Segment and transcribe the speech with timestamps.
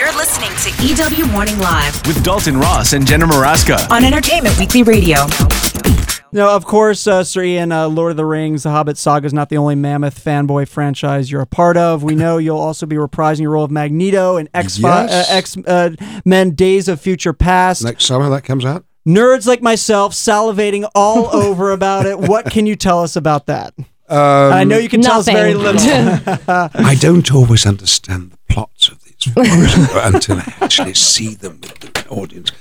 [0.00, 3.90] You're listening to EW Morning Live with Dalton Ross and Jenna Maraska.
[3.90, 5.26] on Entertainment Weekly Radio.
[6.32, 9.34] Now, of course, uh, Sir Ian, uh, Lord of the Rings, The Hobbit saga is
[9.34, 12.02] not the only mammoth fanboy franchise you're a part of.
[12.02, 15.54] We know you'll also be reprising your role of Magneto in X yes.
[15.58, 17.84] uh, uh, Men Days of Future Past.
[17.84, 18.86] Next summer that comes out.
[19.06, 22.18] Nerds like myself salivating all over about it.
[22.18, 23.74] What can you tell us about that?
[24.08, 25.78] Um, I know you can tell us very little.
[26.48, 28.69] I don't always understand the plots of these films
[29.36, 32.52] until I actually see them with the audience.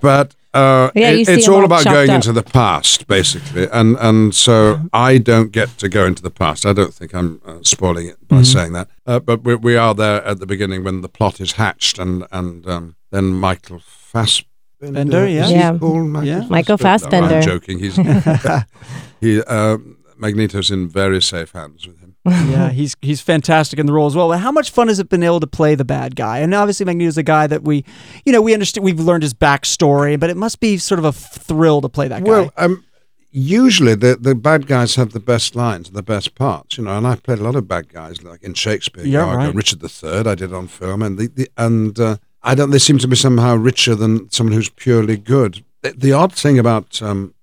[0.00, 2.14] But uh, Yeah, it- it's all all about going up.
[2.16, 6.64] into the past, basically, and and so I don't get to go into the past.
[6.64, 8.44] I don't think I'm uh, spoiling it by Mm-hmm.
[8.58, 8.88] saying that.
[9.06, 12.24] Uh, but we, we are there at the beginning when the plot is hatched, and
[12.30, 13.80] and um, then Michael
[14.12, 15.42] Fassbender, Bender, yeah.
[15.44, 15.78] is he Yeah.
[15.78, 16.46] called Michael Yeah.
[16.48, 17.42] Michael No, I'm Fassbender.
[17.42, 17.78] joking.
[17.80, 17.96] He's
[19.20, 19.42] he.
[19.42, 19.78] Uh,
[20.18, 22.16] Magneto's in very safe hands with him.
[22.26, 24.30] yeah, he's he's fantastic in the role as well.
[24.32, 26.38] How much fun has it been able to play the bad guy?
[26.38, 27.84] And obviously, Magneto's a guy that we,
[28.24, 28.84] you know, we understand.
[28.84, 32.24] We've learned his backstory, but it must be sort of a thrill to play that
[32.24, 32.30] guy.
[32.30, 32.84] Well, um,
[33.30, 36.96] usually the the bad guys have the best lines, the best parts, you know.
[36.96, 39.04] And I've played a lot of bad guys, like in Shakespeare.
[39.04, 39.54] Yeah, you know, right.
[39.54, 42.70] Richard III, I did on film, and the, the and uh, I don't.
[42.70, 45.64] They seem to be somehow richer than someone who's purely good.
[45.82, 47.34] The, the odd thing about um,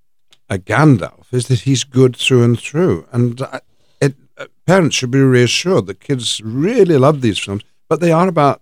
[0.50, 3.60] a Gandalf is that he's good through and through, and uh,
[4.02, 8.28] it, uh, parents should be reassured that kids really love these films, but they are
[8.28, 8.62] about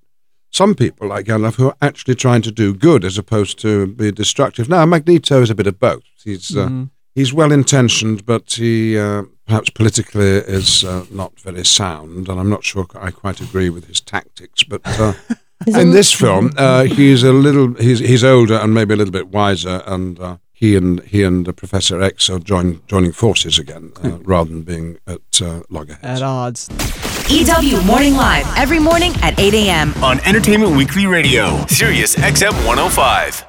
[0.50, 4.12] some people like Gandalf who are actually trying to do good as opposed to be
[4.12, 4.70] destructive.
[4.70, 6.04] Now, Magneto is a bit of both.
[6.24, 6.84] He's uh, Mm-hmm.
[7.16, 12.50] he's well intentioned, but he uh, perhaps politically is uh, not very sound, and I'm
[12.50, 14.64] not sure I quite agree with his tactics.
[14.64, 15.14] But uh,
[15.68, 19.30] in this film, uh, he's a little he's he's older and maybe a little bit
[19.30, 23.92] wiser, and uh, he and he and uh, Professor X are join, joining forces again
[24.02, 26.22] uh, rather than being at uh, loggerheads.
[26.22, 26.70] at odds.
[27.30, 29.94] EW Morning Live every morning at 8 a.m.
[30.02, 33.42] On Entertainment Weekly Radio, Sirius XM 105.